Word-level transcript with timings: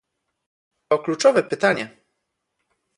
To 0.89 0.99
kluczowe 0.99 1.43
pytanie 1.43 1.97